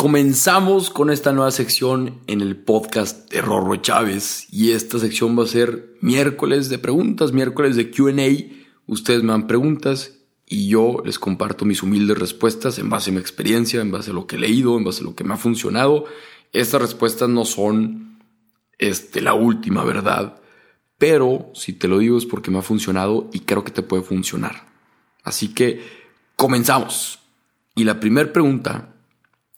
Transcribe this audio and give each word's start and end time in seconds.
Comenzamos 0.00 0.88
con 0.88 1.10
esta 1.10 1.30
nueva 1.30 1.50
sección 1.50 2.22
en 2.26 2.40
el 2.40 2.56
podcast 2.56 3.30
de 3.30 3.42
Rorro 3.42 3.76
Chávez 3.76 4.46
y 4.50 4.70
esta 4.70 4.98
sección 4.98 5.38
va 5.38 5.42
a 5.42 5.46
ser 5.46 5.94
miércoles 6.00 6.70
de 6.70 6.78
preguntas, 6.78 7.32
miércoles 7.32 7.76
de 7.76 7.90
QA. 7.90 8.56
Ustedes 8.86 9.22
me 9.22 9.32
dan 9.32 9.46
preguntas 9.46 10.14
y 10.46 10.68
yo 10.68 11.02
les 11.04 11.18
comparto 11.18 11.66
mis 11.66 11.82
humildes 11.82 12.16
respuestas 12.16 12.78
en 12.78 12.88
base 12.88 13.10
a 13.10 13.12
mi 13.12 13.20
experiencia, 13.20 13.82
en 13.82 13.90
base 13.90 14.10
a 14.10 14.14
lo 14.14 14.26
que 14.26 14.36
he 14.36 14.38
leído, 14.38 14.78
en 14.78 14.84
base 14.84 15.02
a 15.02 15.04
lo 15.04 15.14
que 15.14 15.22
me 15.22 15.34
ha 15.34 15.36
funcionado. 15.36 16.06
Estas 16.54 16.80
respuestas 16.80 17.28
no 17.28 17.44
son 17.44 18.22
este, 18.78 19.20
la 19.20 19.34
última 19.34 19.84
verdad, 19.84 20.40
pero 20.96 21.50
si 21.52 21.74
te 21.74 21.88
lo 21.88 21.98
digo 21.98 22.16
es 22.16 22.24
porque 22.24 22.50
me 22.50 22.60
ha 22.60 22.62
funcionado 22.62 23.28
y 23.34 23.40
creo 23.40 23.64
que 23.64 23.70
te 23.70 23.82
puede 23.82 24.02
funcionar. 24.02 24.66
Así 25.24 25.48
que 25.48 25.82
comenzamos. 26.36 27.18
Y 27.74 27.84
la 27.84 28.00
primera 28.00 28.32
pregunta, 28.32 28.94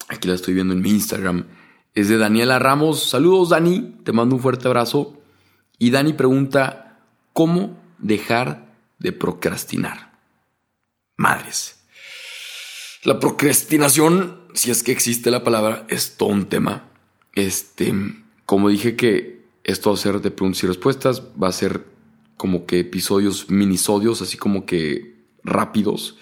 aquí 0.09 0.29
la 0.29 0.35
estoy 0.35 0.55
viendo 0.55 0.75
en 0.75 0.81
mi 0.81 0.91
Instagram, 0.91 1.47
es 1.95 2.09
de 2.09 2.17
Daniela 2.17 2.59
Ramos. 2.59 3.09
Saludos 3.11 3.51
Dani, 3.51 3.97
te 4.05 4.13
mando 4.13 4.37
un 4.37 4.43
fuerte 4.43 4.69
abrazo. 4.69 5.19
Y 5.79 5.91
Dani 5.91 6.13
pregunta, 6.13 7.01
¿cómo 7.33 7.79
dejar 7.99 8.75
de 8.99 9.13
procrastinar? 9.13 10.13
Madres. 11.17 11.81
La 13.05 13.19
procrastinación, 13.19 14.43
si 14.55 14.71
es 14.71 14.83
que 14.83 14.93
existe 14.93 15.31
la 15.31 15.45
palabra, 15.45 15.87
es 15.89 16.17
todo 16.17 16.31
un 16.31 16.47
tema. 16.47 16.89
Este, 17.35 17.93
como 18.47 18.69
dije 18.69 18.97
que 18.97 19.43
esto 19.65 19.91
va 19.91 19.95
a 19.95 19.99
ser 19.99 20.21
de 20.21 20.31
preguntas 20.31 20.63
y 20.63 20.67
respuestas, 20.67 21.23
va 21.41 21.49
a 21.49 21.53
ser 21.53 21.85
como 22.37 22.65
que 22.67 22.81
episodios, 22.81 23.51
minisodios, 23.51 24.23
así 24.23 24.37
como 24.37 24.67
que 24.67 25.17
rápidos. 25.45 26.17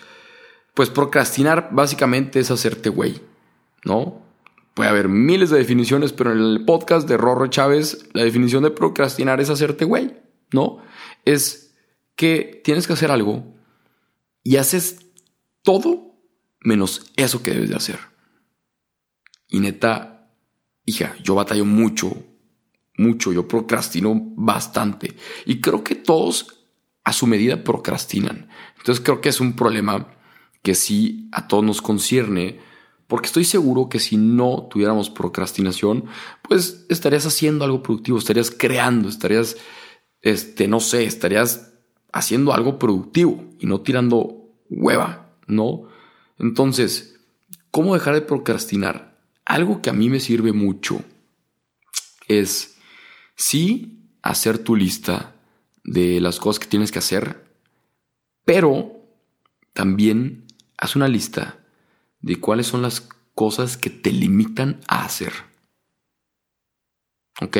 Pues 0.74 0.90
procrastinar 0.90 1.68
básicamente 1.72 2.40
es 2.40 2.50
hacerte 2.50 2.88
güey, 2.88 3.20
¿no? 3.84 4.22
Puede 4.74 4.90
haber 4.90 5.08
miles 5.08 5.50
de 5.50 5.58
definiciones, 5.58 6.12
pero 6.12 6.32
en 6.32 6.38
el 6.38 6.64
podcast 6.64 7.08
de 7.08 7.16
Rorro 7.16 7.48
Chávez, 7.48 8.08
la 8.12 8.24
definición 8.24 8.62
de 8.62 8.70
procrastinar 8.70 9.40
es 9.40 9.50
hacerte 9.50 9.84
güey, 9.84 10.16
¿no? 10.52 10.78
Es 11.24 11.74
que 12.14 12.60
tienes 12.64 12.86
que 12.86 12.92
hacer 12.92 13.10
algo 13.10 13.44
y 14.42 14.56
haces 14.56 15.06
todo 15.62 16.16
menos 16.60 17.10
eso 17.16 17.42
que 17.42 17.52
debes 17.52 17.70
de 17.70 17.76
hacer. 17.76 17.98
Y 19.48 19.60
neta, 19.60 20.30
hija, 20.84 21.16
yo 21.22 21.34
batallo 21.34 21.64
mucho, 21.64 22.12
mucho, 22.96 23.32
yo 23.32 23.48
procrastino 23.48 24.14
bastante. 24.36 25.16
Y 25.46 25.60
creo 25.60 25.82
que 25.82 25.94
todos 25.94 26.66
a 27.04 27.12
su 27.12 27.26
medida 27.26 27.64
procrastinan. 27.64 28.48
Entonces 28.78 29.02
creo 29.04 29.20
que 29.20 29.30
es 29.30 29.40
un 29.40 29.54
problema 29.54 30.14
que 30.62 30.74
sí 30.74 31.28
a 31.32 31.48
todos 31.48 31.64
nos 31.64 31.82
concierne, 31.82 32.60
porque 33.10 33.26
estoy 33.26 33.44
seguro 33.44 33.88
que 33.88 33.98
si 33.98 34.16
no 34.16 34.68
tuviéramos 34.70 35.10
procrastinación, 35.10 36.04
pues 36.42 36.86
estarías 36.88 37.26
haciendo 37.26 37.64
algo 37.64 37.82
productivo, 37.82 38.16
estarías 38.16 38.52
creando, 38.52 39.08
estarías, 39.08 39.56
este, 40.22 40.68
no 40.68 40.78
sé, 40.78 41.02
estarías 41.02 41.72
haciendo 42.12 42.52
algo 42.52 42.78
productivo 42.78 43.44
y 43.58 43.66
no 43.66 43.80
tirando 43.80 44.54
hueva, 44.68 45.34
¿no? 45.48 45.88
Entonces, 46.38 47.18
¿cómo 47.72 47.94
dejar 47.94 48.14
de 48.14 48.22
procrastinar? 48.22 49.18
Algo 49.44 49.82
que 49.82 49.90
a 49.90 49.92
mí 49.92 50.08
me 50.08 50.20
sirve 50.20 50.52
mucho 50.52 51.02
es 52.28 52.76
sí 53.34 54.06
hacer 54.22 54.58
tu 54.58 54.76
lista 54.76 55.34
de 55.82 56.20
las 56.20 56.38
cosas 56.38 56.60
que 56.60 56.68
tienes 56.68 56.92
que 56.92 57.00
hacer, 57.00 57.44
pero 58.44 59.02
también 59.72 60.46
haz 60.78 60.94
una 60.94 61.08
lista 61.08 61.59
de 62.20 62.36
cuáles 62.36 62.66
son 62.66 62.82
las 62.82 63.08
cosas 63.34 63.76
que 63.76 63.90
te 63.90 64.12
limitan 64.12 64.80
a 64.86 65.04
hacer. 65.04 65.32
¿Ok? 67.40 67.56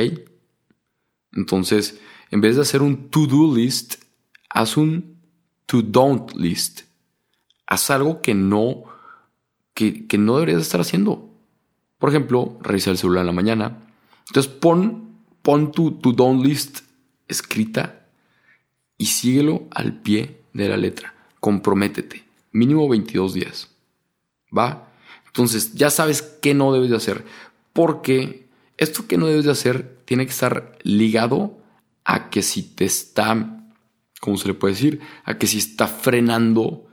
Entonces, 1.32 2.00
en 2.30 2.40
vez 2.40 2.56
de 2.56 2.62
hacer 2.62 2.82
un 2.82 3.08
to-do 3.08 3.54
list, 3.54 4.02
haz 4.48 4.76
un 4.76 5.16
to-don't 5.66 6.32
list. 6.34 6.82
Haz 7.66 7.90
algo 7.90 8.20
que 8.20 8.34
no, 8.34 8.84
que, 9.74 10.06
que 10.06 10.18
no 10.18 10.34
deberías 10.34 10.62
estar 10.62 10.80
haciendo. 10.80 11.30
Por 11.98 12.10
ejemplo, 12.10 12.58
revisar 12.60 12.92
el 12.92 12.98
celular 12.98 13.22
en 13.22 13.26
la 13.26 13.32
mañana. 13.32 13.78
Entonces, 14.26 14.52
pon, 14.52 15.22
pon 15.42 15.72
tu 15.72 15.92
to-don't 15.92 16.44
list 16.44 16.80
escrita 17.28 18.06
y 18.98 19.06
síguelo 19.06 19.66
al 19.70 20.00
pie 20.00 20.42
de 20.52 20.68
la 20.68 20.76
letra. 20.76 21.14
Comprométete. 21.38 22.24
Mínimo 22.52 22.88
22 22.88 23.34
días. 23.34 23.70
¿Va? 24.56 24.90
Entonces 25.26 25.74
ya 25.74 25.90
sabes 25.90 26.22
qué 26.22 26.54
no 26.54 26.72
debes 26.72 26.90
de 26.90 26.96
hacer. 26.96 27.24
Porque 27.72 28.48
esto 28.76 29.06
que 29.06 29.16
no 29.16 29.26
debes 29.26 29.44
de 29.44 29.52
hacer 29.52 30.00
tiene 30.04 30.26
que 30.26 30.32
estar 30.32 30.78
ligado 30.82 31.62
a 32.04 32.30
que 32.30 32.42
si 32.42 32.62
te 32.62 32.84
está, 32.84 33.68
¿cómo 34.20 34.36
se 34.36 34.48
le 34.48 34.54
puede 34.54 34.74
decir? 34.74 35.00
A 35.24 35.38
que 35.38 35.46
si 35.46 35.58
está 35.58 35.86
frenando 35.86 36.88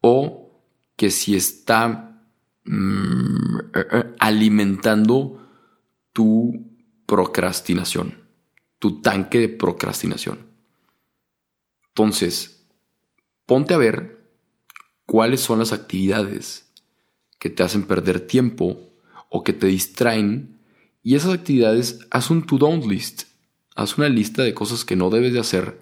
o 0.00 0.62
que 0.96 1.10
si 1.10 1.36
está 1.36 2.22
mm, 2.64 3.58
alimentando 4.18 5.46
tu 6.12 6.66
procrastinación, 7.04 8.22
tu 8.78 9.02
tanque 9.02 9.38
de 9.38 9.48
procrastinación. 9.48 10.46
Entonces, 11.88 12.66
ponte 13.44 13.74
a 13.74 13.78
ver 13.78 14.30
cuáles 15.04 15.40
son 15.40 15.58
las 15.58 15.72
actividades 15.72 16.65
que 17.38 17.50
te 17.50 17.62
hacen 17.62 17.84
perder 17.84 18.20
tiempo 18.20 18.80
o 19.28 19.42
que 19.42 19.52
te 19.52 19.66
distraen 19.66 20.56
y 21.02 21.14
esas 21.14 21.34
actividades 21.34 22.00
haz 22.10 22.30
un 22.30 22.44
to-don't 22.44 22.84
list. 22.84 23.24
Haz 23.76 23.96
una 23.96 24.08
lista 24.08 24.42
de 24.42 24.54
cosas 24.54 24.84
que 24.84 24.96
no 24.96 25.08
debes 25.08 25.32
de 25.32 25.38
hacer 25.38 25.80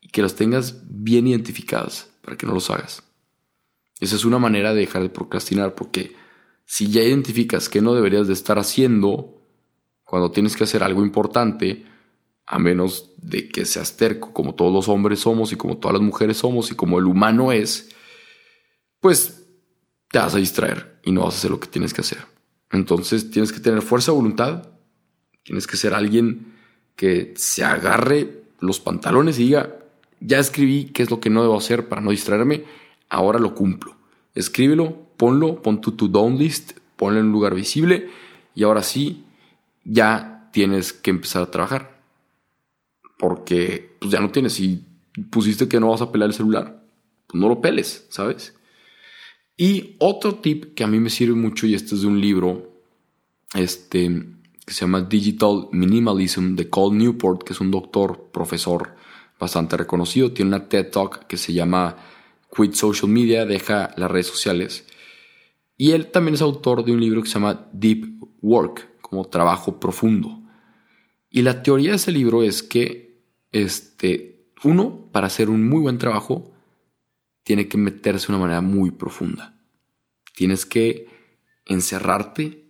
y 0.00 0.08
que 0.08 0.22
las 0.22 0.36
tengas 0.36 0.82
bien 0.88 1.26
identificadas 1.26 2.08
para 2.22 2.38
que 2.38 2.46
no 2.46 2.54
los 2.54 2.70
hagas. 2.70 3.02
Esa 4.00 4.16
es 4.16 4.24
una 4.24 4.38
manera 4.38 4.72
de 4.72 4.80
dejar 4.80 5.02
de 5.02 5.10
procrastinar 5.10 5.74
porque 5.74 6.16
si 6.64 6.90
ya 6.90 7.02
identificas 7.02 7.68
que 7.68 7.82
no 7.82 7.94
deberías 7.94 8.26
de 8.26 8.32
estar 8.32 8.58
haciendo 8.58 9.42
cuando 10.02 10.30
tienes 10.30 10.56
que 10.56 10.64
hacer 10.64 10.82
algo 10.82 11.02
importante, 11.02 11.84
a 12.46 12.58
menos 12.58 13.10
de 13.18 13.48
que 13.48 13.66
seas 13.66 13.96
terco 13.98 14.32
como 14.32 14.54
todos 14.54 14.72
los 14.72 14.88
hombres 14.88 15.20
somos 15.20 15.52
y 15.52 15.56
como 15.56 15.76
todas 15.76 15.94
las 15.94 16.02
mujeres 16.02 16.38
somos 16.38 16.70
y 16.70 16.74
como 16.74 16.98
el 16.98 17.04
humano 17.04 17.52
es, 17.52 17.90
pues 19.00 19.43
te 20.14 20.20
vas 20.20 20.36
a 20.36 20.38
distraer 20.38 21.00
y 21.02 21.10
no 21.10 21.24
vas 21.24 21.34
a 21.34 21.38
hacer 21.38 21.50
lo 21.50 21.58
que 21.58 21.66
tienes 21.66 21.92
que 21.92 22.02
hacer. 22.02 22.18
Entonces 22.70 23.32
tienes 23.32 23.50
que 23.50 23.58
tener 23.58 23.82
fuerza 23.82 24.12
de 24.12 24.16
voluntad, 24.16 24.68
tienes 25.42 25.66
que 25.66 25.76
ser 25.76 25.92
alguien 25.92 26.54
que 26.94 27.34
se 27.36 27.64
agarre 27.64 28.44
los 28.60 28.78
pantalones 28.78 29.40
y 29.40 29.46
diga, 29.46 29.74
ya 30.20 30.38
escribí 30.38 30.84
qué 30.84 31.02
es 31.02 31.10
lo 31.10 31.18
que 31.18 31.30
no 31.30 31.42
debo 31.42 31.58
hacer 31.58 31.88
para 31.88 32.00
no 32.00 32.12
distraerme, 32.12 32.62
ahora 33.08 33.40
lo 33.40 33.56
cumplo. 33.56 33.96
Escríbelo, 34.36 34.96
ponlo, 35.16 35.60
pon 35.60 35.80
tu 35.80 35.90
to-do 35.96 36.30
list, 36.30 36.78
ponlo 36.94 37.18
en 37.18 37.26
un 37.26 37.32
lugar 37.32 37.56
visible 37.56 38.08
y 38.54 38.62
ahora 38.62 38.84
sí, 38.84 39.24
ya 39.82 40.48
tienes 40.52 40.92
que 40.92 41.10
empezar 41.10 41.42
a 41.42 41.50
trabajar 41.50 42.00
porque 43.18 43.96
pues 43.98 44.12
ya 44.12 44.20
no 44.20 44.30
tienes. 44.30 44.52
Si 44.52 44.80
pusiste 45.28 45.66
que 45.66 45.80
no 45.80 45.90
vas 45.90 46.02
a 46.02 46.12
pelar 46.12 46.28
el 46.28 46.36
celular, 46.36 46.84
pues 47.26 47.40
no 47.40 47.48
lo 47.48 47.60
peles, 47.60 48.06
¿sabes? 48.10 48.54
Y 49.56 49.96
otro 49.98 50.36
tip 50.36 50.74
que 50.74 50.84
a 50.84 50.86
mí 50.86 50.98
me 50.98 51.10
sirve 51.10 51.34
mucho, 51.34 51.66
y 51.66 51.74
este 51.74 51.94
es 51.94 52.02
de 52.02 52.08
un 52.08 52.20
libro, 52.20 52.80
este, 53.54 54.08
que 54.66 54.74
se 54.74 54.80
llama 54.80 55.02
Digital 55.02 55.68
Minimalism 55.70 56.54
de 56.56 56.68
Cole 56.68 56.96
Newport, 56.96 57.44
que 57.44 57.52
es 57.52 57.60
un 57.60 57.70
doctor, 57.70 58.30
profesor 58.32 58.96
bastante 59.38 59.76
reconocido. 59.76 60.32
Tiene 60.32 60.48
una 60.48 60.68
TED 60.68 60.90
Talk 60.90 61.26
que 61.26 61.36
se 61.36 61.52
llama 61.52 61.96
Quit 62.54 62.74
Social 62.74 63.10
Media, 63.10 63.44
deja 63.44 63.90
las 63.96 64.10
redes 64.10 64.26
sociales. 64.26 64.86
Y 65.76 65.90
él 65.90 66.10
también 66.10 66.34
es 66.34 66.42
autor 66.42 66.84
de 66.84 66.92
un 66.92 67.00
libro 67.00 67.22
que 67.22 67.28
se 67.28 67.34
llama 67.34 67.68
Deep 67.72 68.22
Work, 68.42 69.00
como 69.00 69.26
trabajo 69.26 69.78
profundo. 69.78 70.40
Y 71.30 71.42
la 71.42 71.62
teoría 71.62 71.90
de 71.90 71.96
ese 71.96 72.12
libro 72.12 72.42
es 72.42 72.62
que 72.62 73.22
este, 73.52 74.46
uno, 74.62 75.08
para 75.12 75.26
hacer 75.26 75.50
un 75.50 75.68
muy 75.68 75.80
buen 75.80 75.98
trabajo, 75.98 76.53
tiene 77.44 77.68
que 77.68 77.78
meterse 77.78 78.26
de 78.26 78.32
una 78.32 78.42
manera 78.42 78.60
muy 78.60 78.90
profunda. 78.90 79.56
Tienes 80.34 80.66
que 80.66 81.06
encerrarte 81.66 82.64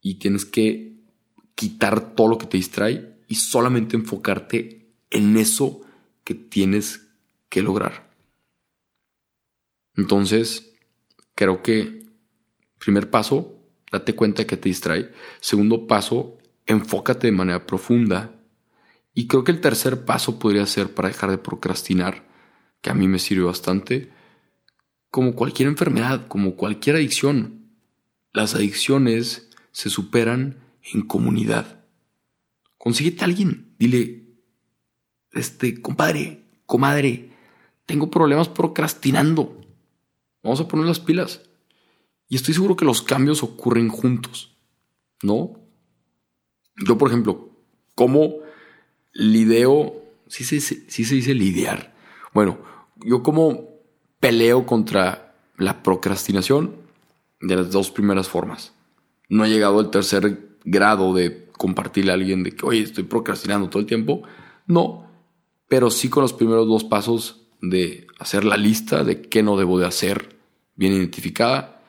y 0.00 0.16
tienes 0.16 0.44
que 0.44 0.98
quitar 1.54 2.14
todo 2.14 2.28
lo 2.28 2.38
que 2.38 2.46
te 2.46 2.56
distrae 2.56 3.16
y 3.26 3.36
solamente 3.36 3.96
enfocarte 3.96 4.92
en 5.10 5.36
eso 5.36 5.80
que 6.24 6.34
tienes 6.34 7.08
que 7.48 7.62
lograr. 7.62 8.12
Entonces, 9.96 10.74
creo 11.34 11.62
que 11.62 12.06
primer 12.78 13.10
paso, 13.10 13.60
date 13.90 14.14
cuenta 14.14 14.46
que 14.46 14.56
te 14.56 14.68
distrae. 14.68 15.10
Segundo 15.40 15.86
paso, 15.86 16.38
enfócate 16.66 17.26
de 17.26 17.32
manera 17.32 17.66
profunda 17.66 18.34
y 19.14 19.26
creo 19.26 19.42
que 19.42 19.52
el 19.52 19.60
tercer 19.60 20.04
paso 20.04 20.38
podría 20.38 20.66
ser 20.66 20.94
para 20.94 21.08
dejar 21.08 21.30
de 21.30 21.38
procrastinar, 21.38 22.27
que 22.80 22.90
a 22.90 22.94
mí 22.94 23.08
me 23.08 23.18
sirve 23.18 23.44
bastante, 23.44 24.10
como 25.10 25.34
cualquier 25.34 25.68
enfermedad, 25.68 26.28
como 26.28 26.54
cualquier 26.56 26.96
adicción. 26.96 27.72
Las 28.32 28.54
adicciones 28.54 29.50
se 29.72 29.90
superan 29.90 30.58
en 30.92 31.02
comunidad. 31.02 31.84
Consíguete 32.76 33.22
a 33.22 33.24
alguien, 33.24 33.74
dile, 33.78 34.26
este, 35.32 35.80
compadre, 35.80 36.44
comadre, 36.66 37.30
tengo 37.86 38.10
problemas 38.10 38.48
procrastinando. 38.48 39.60
Vamos 40.42 40.60
a 40.60 40.68
poner 40.68 40.86
las 40.86 41.00
pilas. 41.00 41.42
Y 42.28 42.36
estoy 42.36 42.54
seguro 42.54 42.76
que 42.76 42.84
los 42.84 43.02
cambios 43.02 43.42
ocurren 43.42 43.88
juntos, 43.88 44.56
¿no? 45.22 45.58
Yo, 46.86 46.98
por 46.98 47.08
ejemplo, 47.08 47.50
¿cómo 47.94 48.36
lideo? 49.12 50.04
Sí 50.28 50.44
se, 50.44 50.60
sí 50.60 51.04
se 51.04 51.14
dice 51.14 51.34
lidiar. 51.34 51.96
Bueno, 52.38 52.56
yo 53.04 53.24
como 53.24 53.80
peleo 54.20 54.64
contra 54.64 55.34
la 55.56 55.82
procrastinación 55.82 56.76
de 57.40 57.56
las 57.56 57.72
dos 57.72 57.90
primeras 57.90 58.28
formas. 58.28 58.74
No 59.28 59.44
he 59.44 59.48
llegado 59.48 59.80
al 59.80 59.90
tercer 59.90 60.56
grado 60.64 61.12
de 61.14 61.48
compartirle 61.50 62.12
a 62.12 62.14
alguien 62.14 62.44
de 62.44 62.52
que, 62.52 62.64
oye, 62.64 62.82
estoy 62.82 63.02
procrastinando 63.02 63.68
todo 63.68 63.80
el 63.80 63.86
tiempo. 63.86 64.22
No, 64.68 65.10
pero 65.66 65.90
sí 65.90 66.08
con 66.08 66.22
los 66.22 66.32
primeros 66.32 66.68
dos 66.68 66.84
pasos 66.84 67.48
de 67.60 68.06
hacer 68.20 68.44
la 68.44 68.56
lista 68.56 69.02
de 69.02 69.20
qué 69.20 69.42
no 69.42 69.56
debo 69.56 69.80
de 69.80 69.86
hacer 69.86 70.36
bien 70.76 70.92
identificada, 70.92 71.82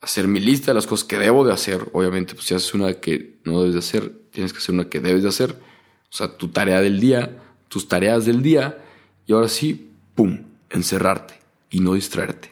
hacer 0.00 0.26
mi 0.26 0.40
lista 0.40 0.72
de 0.72 0.74
las 0.74 0.88
cosas 0.88 1.06
que 1.06 1.20
debo 1.20 1.44
de 1.44 1.52
hacer. 1.52 1.90
Obviamente, 1.92 2.34
pues 2.34 2.46
si 2.46 2.54
haces 2.54 2.74
una 2.74 2.92
que 2.94 3.38
no 3.44 3.60
debes 3.60 3.74
de 3.74 3.78
hacer, 3.78 4.12
tienes 4.32 4.52
que 4.52 4.58
hacer 4.58 4.74
una 4.74 4.88
que 4.88 4.98
debes 4.98 5.22
de 5.22 5.28
hacer. 5.28 5.52
O 5.52 6.12
sea, 6.16 6.36
tu 6.36 6.48
tarea 6.48 6.80
del 6.80 6.98
día, 6.98 7.40
tus 7.68 7.86
tareas 7.86 8.26
del 8.26 8.42
día, 8.42 8.78
y 9.26 9.32
ahora 9.32 9.48
sí, 9.48 9.91
¡pum!, 10.14 10.44
encerrarte 10.70 11.34
y 11.70 11.80
no 11.80 11.94
distraerte. 11.94 12.50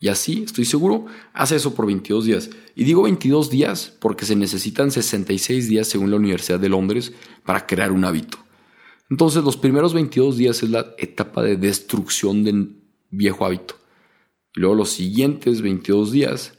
Y 0.00 0.08
así, 0.08 0.42
estoy 0.44 0.66
seguro, 0.66 1.06
hace 1.32 1.56
eso 1.56 1.74
por 1.74 1.86
22 1.86 2.26
días. 2.26 2.50
Y 2.74 2.84
digo 2.84 3.04
22 3.04 3.48
días 3.48 3.96
porque 4.00 4.26
se 4.26 4.36
necesitan 4.36 4.90
66 4.90 5.68
días 5.68 5.88
según 5.88 6.10
la 6.10 6.18
Universidad 6.18 6.60
de 6.60 6.68
Londres 6.68 7.14
para 7.44 7.66
crear 7.66 7.90
un 7.90 8.04
hábito. 8.04 8.36
Entonces 9.08 9.44
los 9.44 9.56
primeros 9.56 9.94
22 9.94 10.36
días 10.36 10.62
es 10.62 10.70
la 10.70 10.94
etapa 10.98 11.42
de 11.42 11.56
destrucción 11.56 12.44
del 12.44 12.76
viejo 13.10 13.46
hábito. 13.46 13.76
Y 14.54 14.60
luego 14.60 14.74
los 14.74 14.90
siguientes 14.90 15.62
22 15.62 16.12
días 16.12 16.52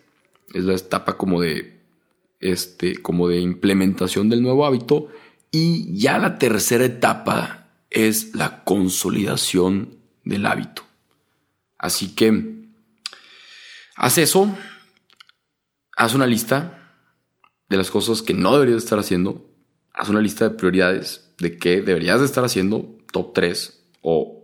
es 0.54 0.64
la 0.64 0.74
etapa 0.74 1.18
como 1.18 1.42
de, 1.42 1.82
este, 2.40 2.98
como 2.98 3.28
de 3.28 3.42
implementación 3.42 4.30
del 4.30 4.42
nuevo 4.42 4.66
hábito. 4.66 5.10
Y 5.52 5.96
ya 5.98 6.18
la 6.18 6.40
tercera 6.40 6.86
etapa 6.86 7.70
es 7.90 8.34
la 8.34 8.64
consolidación 8.64 10.05
del 10.26 10.46
hábito. 10.46 10.84
Así 11.78 12.14
que 12.16 12.68
haz 13.96 14.18
eso, 14.18 14.56
haz 15.96 16.14
una 16.14 16.28
lista 16.28 16.94
de 17.70 17.78
las 17.78 17.90
cosas 17.90 18.22
que 18.22 18.34
no 18.34 18.54
deberías 18.54 18.84
estar 18.84 19.00
haciendo, 19.00 19.50
haz 19.94 20.10
una 20.10 20.22
lista 20.22 20.50
de 20.50 20.56
prioridades 20.56 21.34
de 21.38 21.58
qué 21.58 21.82
deberías 21.82 22.20
de 22.20 22.26
estar 22.26 22.44
haciendo, 22.44 22.98
top 23.12 23.34
3 23.34 23.84
o 24.02 24.44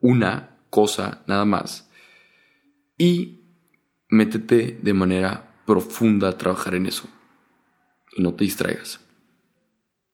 una 0.00 0.56
cosa 0.70 1.22
nada 1.26 1.44
más, 1.44 1.88
y 2.96 3.40
métete 4.08 4.78
de 4.82 4.92
manera 4.92 5.62
profunda 5.66 6.28
a 6.28 6.38
trabajar 6.38 6.74
en 6.74 6.86
eso 6.86 7.08
y 8.16 8.22
no 8.22 8.34
te 8.34 8.44
distraigas. 8.44 9.00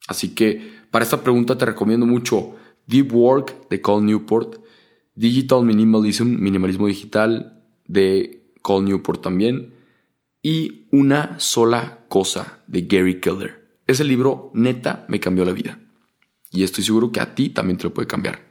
Así 0.07 0.35
que 0.35 0.83
para 0.91 1.03
esta 1.03 1.23
pregunta 1.23 1.57
te 1.57 1.65
recomiendo 1.65 2.05
mucho 2.05 2.55
Deep 2.87 3.13
Work 3.13 3.69
de 3.69 3.81
Cole 3.81 4.05
Newport 4.05 4.64
Digital 5.15 5.63
Minimalism, 5.63 6.25
Minimalismo 6.25 6.87
Digital 6.87 7.63
de 7.87 8.51
Cole 8.61 8.85
Newport 8.85 9.21
también. 9.21 9.73
Y 10.41 10.87
Una 10.91 11.39
sola 11.39 12.05
cosa 12.07 12.59
de 12.67 12.83
Gary 12.83 13.19
Keller. 13.19 13.65
Ese 13.87 14.03
libro 14.03 14.51
neta 14.53 15.05
me 15.07 15.19
cambió 15.19 15.45
la 15.45 15.51
vida. 15.51 15.79
Y 16.51 16.63
estoy 16.63 16.83
seguro 16.83 17.11
que 17.11 17.19
a 17.19 17.33
ti 17.35 17.49
también 17.49 17.77
te 17.77 17.85
lo 17.85 17.93
puede 17.93 18.07
cambiar. 18.07 18.45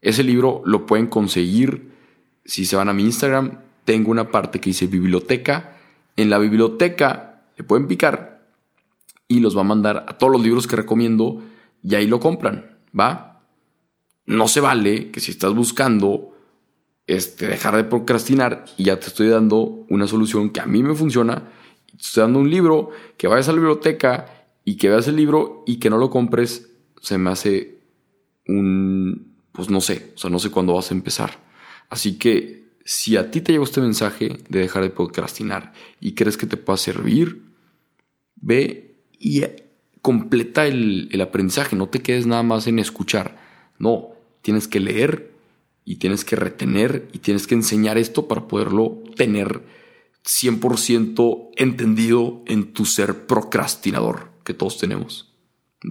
Ese 0.00 0.22
libro 0.22 0.62
lo 0.64 0.86
pueden 0.86 1.06
conseguir 1.06 1.92
si 2.44 2.64
se 2.64 2.76
van 2.76 2.88
a 2.88 2.92
mi 2.92 3.02
Instagram. 3.04 3.60
Tengo 3.84 4.10
una 4.10 4.30
parte 4.30 4.60
que 4.60 4.70
dice 4.70 4.86
biblioteca. 4.86 5.78
En 6.16 6.30
la 6.30 6.38
biblioteca 6.38 7.42
le 7.56 7.64
pueden 7.64 7.86
picar 7.86 8.48
y 9.28 9.40
los 9.40 9.56
va 9.56 9.62
a 9.62 9.64
mandar 9.64 10.06
a 10.08 10.18
todos 10.18 10.32
los 10.32 10.42
libros 10.42 10.66
que 10.66 10.76
recomiendo 10.76 11.42
y 11.82 11.94
ahí 11.94 12.06
lo 12.06 12.20
compran. 12.20 12.78
¿Va? 12.98 13.35
No 14.26 14.48
se 14.48 14.60
vale 14.60 15.10
que 15.10 15.20
si 15.20 15.30
estás 15.30 15.54
buscando 15.54 16.36
este, 17.06 17.46
dejar 17.46 17.76
de 17.76 17.84
procrastinar 17.84 18.64
y 18.76 18.84
ya 18.84 18.98
te 18.98 19.06
estoy 19.06 19.28
dando 19.28 19.84
una 19.88 20.06
solución 20.06 20.50
que 20.50 20.60
a 20.60 20.66
mí 20.66 20.82
me 20.82 20.94
funciona, 20.94 21.48
te 21.86 21.96
estoy 21.96 22.22
dando 22.22 22.40
un 22.40 22.50
libro, 22.50 22.90
que 23.16 23.28
vayas 23.28 23.48
a 23.48 23.52
la 23.52 23.58
biblioteca 23.58 24.26
y 24.64 24.76
que 24.76 24.88
veas 24.88 25.06
el 25.06 25.16
libro 25.16 25.62
y 25.66 25.76
que 25.76 25.90
no 25.90 25.98
lo 25.98 26.10
compres, 26.10 26.68
se 27.00 27.18
me 27.18 27.30
hace 27.30 27.78
un, 28.48 29.36
pues 29.52 29.70
no 29.70 29.80
sé, 29.80 30.12
o 30.16 30.18
sea, 30.18 30.30
no 30.30 30.40
sé 30.40 30.50
cuándo 30.50 30.74
vas 30.74 30.90
a 30.90 30.94
empezar. 30.94 31.38
Así 31.88 32.18
que 32.18 32.66
si 32.84 33.16
a 33.16 33.30
ti 33.30 33.40
te 33.40 33.52
llegó 33.52 33.64
este 33.64 33.80
mensaje 33.80 34.38
de 34.48 34.60
dejar 34.60 34.82
de 34.82 34.90
procrastinar 34.90 35.72
y 36.00 36.14
crees 36.14 36.36
que 36.36 36.46
te 36.46 36.56
pueda 36.56 36.76
servir, 36.76 37.42
ve 38.34 38.96
y 39.12 39.42
completa 40.02 40.66
el, 40.66 41.08
el 41.12 41.20
aprendizaje, 41.20 41.76
no 41.76 41.88
te 41.88 42.02
quedes 42.02 42.26
nada 42.26 42.42
más 42.42 42.66
en 42.66 42.80
escuchar. 42.80 43.38
No, 43.78 44.15
tienes 44.46 44.68
que 44.68 44.78
leer 44.78 45.32
y 45.84 45.96
tienes 45.96 46.24
que 46.24 46.36
retener 46.36 47.08
y 47.12 47.18
tienes 47.18 47.48
que 47.48 47.56
enseñar 47.56 47.98
esto 47.98 48.28
para 48.28 48.46
poderlo 48.46 49.02
tener 49.16 49.64
100% 50.24 51.48
entendido 51.56 52.44
en 52.46 52.72
tu 52.72 52.84
ser 52.84 53.26
procrastinador 53.26 54.30
que 54.44 54.54
todos 54.54 54.78
tenemos. 54.78 55.34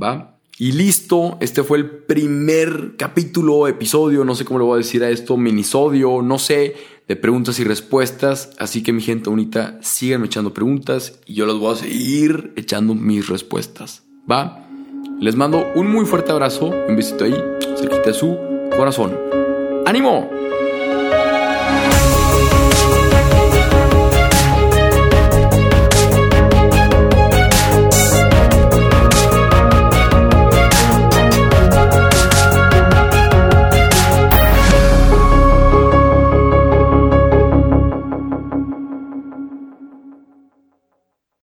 ¿Va? 0.01 0.39
Y 0.57 0.71
listo, 0.71 1.37
este 1.41 1.63
fue 1.63 1.79
el 1.79 1.89
primer 1.89 2.95
capítulo, 2.97 3.67
episodio, 3.67 4.23
no 4.23 4.35
sé 4.35 4.45
cómo 4.45 4.59
le 4.59 4.65
voy 4.65 4.75
a 4.75 4.83
decir 4.83 5.03
a 5.03 5.09
esto, 5.09 5.35
minisodio, 5.35 6.21
no 6.21 6.39
sé, 6.39 6.77
de 7.09 7.17
preguntas 7.17 7.59
y 7.59 7.65
respuestas. 7.65 8.51
Así 8.57 8.83
que 8.83 8.93
mi 8.93 9.01
gente 9.01 9.29
bonita, 9.29 9.79
síganme 9.81 10.27
echando 10.27 10.53
preguntas 10.53 11.19
y 11.25 11.33
yo 11.33 11.45
les 11.45 11.57
voy 11.57 11.73
a 11.73 11.77
seguir 11.77 12.53
echando 12.55 12.95
mis 12.95 13.27
respuestas. 13.27 14.03
¿Va? 14.31 14.64
Les 15.19 15.35
mando 15.35 15.71
un 15.75 15.89
muy 15.89 16.05
fuerte 16.05 16.31
abrazo, 16.31 16.65
un 16.87 16.95
besito 16.95 17.23
ahí, 17.23 17.35
cerquita 17.77 18.07
de 18.07 18.13
su 18.13 18.37
corazón. 18.75 19.17
¡Ánimo! 19.85 20.29